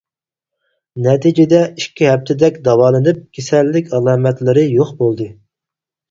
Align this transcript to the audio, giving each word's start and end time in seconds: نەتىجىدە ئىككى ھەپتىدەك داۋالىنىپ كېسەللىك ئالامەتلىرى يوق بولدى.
نەتىجىدە 1.07 1.57
ئىككى 1.81 2.07
ھەپتىدەك 2.11 2.57
داۋالىنىپ 2.67 3.19
كېسەللىك 3.39 3.91
ئالامەتلىرى 3.99 4.63
يوق 4.69 4.95
بولدى. 5.03 5.29